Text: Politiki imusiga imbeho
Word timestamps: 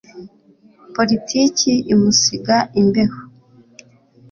Politiki 0.95 1.71
imusiga 1.93 2.57
imbeho 2.81 3.19